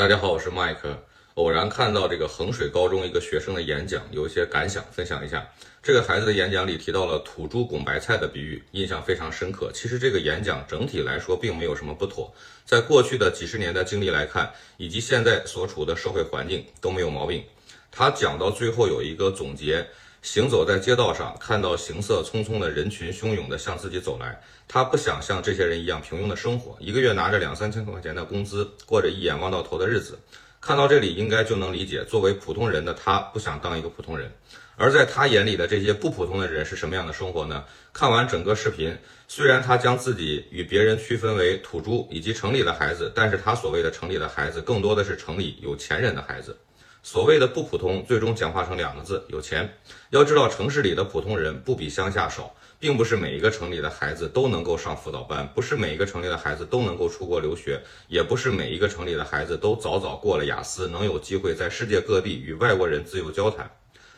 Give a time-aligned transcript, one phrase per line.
[0.00, 0.98] 大家好，我是麦克。
[1.34, 5.46] 偶然看到这个衡水高中一个学生的演讲，有一些感想分享一下。
[5.82, 9.70] 这个孩子的演讲里提到了土猪拱白菜的比喻，印象非常深刻。
[9.74, 12.32] 其实这个演讲整体来说并没有什么不妥，
[12.64, 17.44] 在过去的几十年的经历来看，以及现在所处的社会环境都没有毛病。
[17.90, 19.86] 他讲到最后有一个总结。
[20.22, 30.18] 行走在街道上，看到行色匆匆的人群汹涌地向自己走来，他不想像这些人一样平庸的生活，一个月拿着两三千块钱的工资，过着一眼望到头的日子。
[30.60, 34.30] 看到这里，应该就能理解，作为普通人的他不想当一个普通人。
[34.76, 37.64] 而在他眼里的这些不普通的人是什么样的生活呢？
[37.92, 38.94] 看完整个视频，
[39.26, 46.56] 虽然他将自己与别人区分为土猪以及城里的孩子，但是他所谓的城里的孩子，更多的是城里有钱人的孩子。
[47.02, 49.78] 所谓的不普通，最终简化成两个字：有钱。
[50.10, 63.70] 要知道，城市里的普通人不比乡下少，并不是每一个城里的孩子都能够上辅导班，不是每一个城里的孩子都能够出国留学，也不是每一个城里的孩子都早早过了雅思，能有机会在世界各地与外国人自由交谈。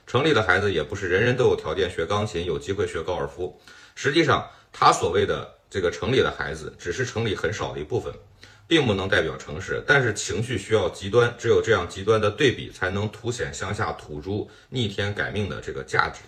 [0.05, 3.61] 城里的孩子也不是人人都有条件学钢琴，有机会学高尔夫。
[3.95, 8.13] 实际上，他所谓的这个城里的孩子，只是城里很少的一部分。
[8.73, 16.21] 并不能代表城市，但是情绪需要极端，只有这样极端的对比，才能凸显乡下土猪逆天改命的这个价值。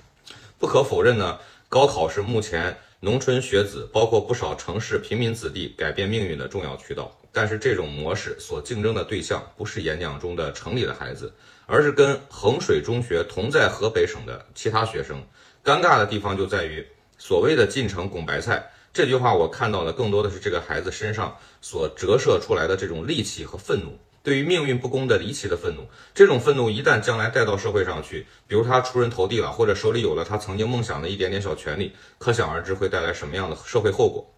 [0.59, 1.39] 不可否认呢，
[1.71, 7.19] 高考是目前农村学子，包括不少城市平民子弟改变命运的重要渠道。
[7.33, 11.33] 但是这种模式所竞争的对象不是演讲中的城里的孩子，
[11.65, 15.17] 而是跟衡水中学同在河北省的其他学生。
[15.65, 18.71] 尴尬的地方就在于，所谓的进城拱白菜。
[18.95, 25.85] 这句话我看到的更多的是这个孩子身上所折射出来的这种戾气和愤怒，对于命运不公的离奇的愤怒。
[26.15, 34.33] 这种愤怒一旦将来带到社会上去，比如他出人头地了，或者手里有了他曾经梦想的一点点小权利，可想而知会带来什么样的社会后果。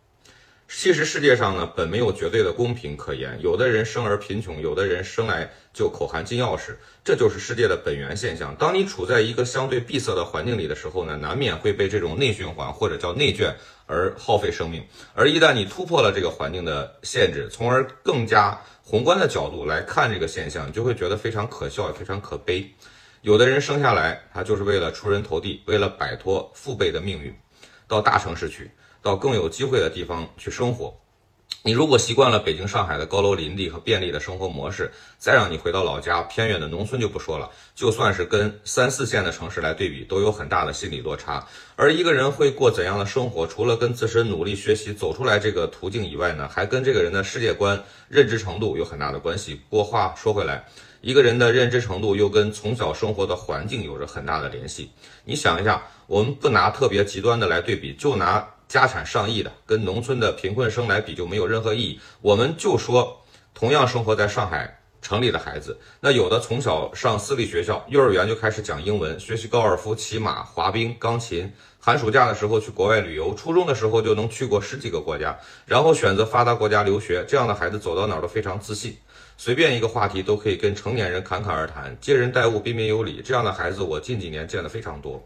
[0.68, 3.38] 其实世界上呢，本没有绝对的公平可言。
[3.40, 8.54] 有的人生而贫穷，有的人生来就口含金钥匙，这就是世界的本源现象。
[8.56, 13.54] 当你处在一个相对闭塞的环境里的时候呢，难免会被这种内循环或者叫内卷
[13.86, 14.84] 而耗费生命。
[15.14, 22.68] 而一旦你突破了这个环境的限制，从而更加宏观的角度来看这个现象，你就会觉得非常可笑，也非常可悲。
[23.22, 27.32] 有的人生下来，他就是为了出人头地，为了摆脱父辈的命运，
[27.86, 28.68] 到大城市去。
[29.06, 30.92] 到更有机会的地方去生活。
[31.62, 41.44] 你如果习惯了北京、上海的高楼林立和便利的生活模式，再让你回到老家偏远的农村就不说了，就算是跟三四线的城市来对比，都有很大的心理落差。
[41.76, 49.60] 而一个人会过怎样的生活，除了跟自身努力学习走出来这个途径以外呢，还跟这个人的世界观、认知程度有很大的关系。
[49.68, 50.64] 不过话说回来，
[51.00, 54.90] 一个人的认知程度又跟从小生活的环境有着很大的联系。
[55.24, 58.46] 你想一下，我们不拿特别极端的来对比，就拿。
[58.68, 62.00] 家产上亿的跟农村的贫困生来比就没有任何意义。
[62.20, 63.22] 我们就说，
[63.54, 77.24] 同样生活在上海城里的孩子，那有的从小上私立学校，幼儿园就开始讲英文，学习高尔夫、骑马、滑冰、钢琴，寒暑假的时候去国外旅游，初中的时候就能去过十几个国家，然后选择发达国家留学。
[77.28, 78.96] 这样的孩子走到哪儿都非常自信，
[79.36, 83.22] 随便一个话题都可以跟成年人侃侃而谈，接人待物彬彬有礼。
[83.24, 85.24] 这样的孩子，我近几年见的非常多。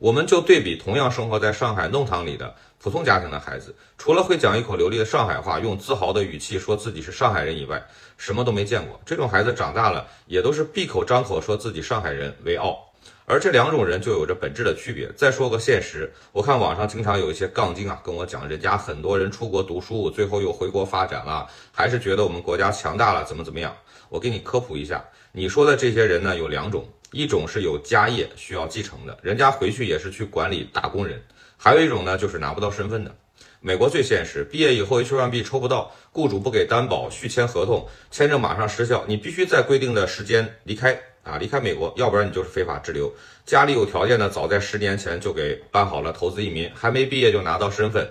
[0.00, 8.98] 我们就对比同样生活在上海弄堂里的普通家庭的孩子，除了会讲一口流利的上海话，用自豪的语气说自己是上海人以外，什么都没见过。
[9.04, 12.78] 这种孩子长大了，也都是闭口张口说自己上海人为傲。
[13.26, 15.06] 而这两种人就有着本质的区别。
[15.12, 23.76] 再说个现实，我看网上经常有一些杠精啊，跟我讲，人家很多人出国读书，最后又回国发展了，还是觉得我们国家强大了，怎么怎么样？
[24.08, 26.88] 我给你科普一下，你说的这些人呢，有两种。
[27.12, 31.18] 一种是有家业需要继承的，人家回去也是去管理打工人；
[31.56, 33.14] 还有一种呢，就是拿不到身份的。
[33.60, 43.12] 美国最现实，毕业以后 H1B 抽不到，雇主不给担保，续签合同，签证马上失效，你必须在规定的时间离开啊，离开美国，要不然你就是非法滞留。
[43.44, 48.08] 家里有条件的，早在十年前就给办好了投资移民，还没毕业就拿到身份。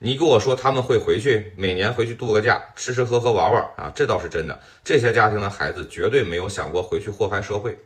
[0.00, 4.60] 你跟我说他们会回去，每年回去度个假，吃吃喝喝玩玩啊，这倒是真的。
[4.84, 7.78] 这些家庭的孩子绝对没有想过回去祸害社会。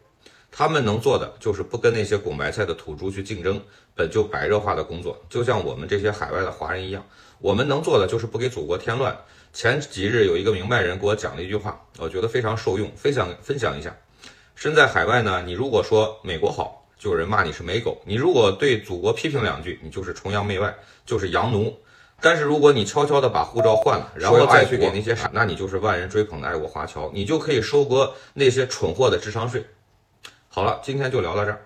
[0.56, 3.60] 他们能做的就是不跟那些拱白菜的土猪去竞争，
[3.92, 7.04] 本就白热化的工作，就像我们这些海外的华人一样，
[7.40, 9.18] 我们能做的就是不给祖国添乱。
[9.52, 13.92] 前几日有一个明白人给我讲了一句话，我觉得非常受用，分享分享一下。
[14.54, 20.72] 身在海外呢，你如果说美国好，就有人骂你是美狗；你如果对祖国批评两句，你就是崇洋媚外，
[21.04, 21.76] 就是洋奴。
[22.20, 29.66] 但是如果你悄悄的把护照换了，然后再去给那些傻，那你就是万人追捧的爱国华侨，你就可以收割那些蠢货的智商税。
[30.54, 31.58] 好了，今天就聊到这儿。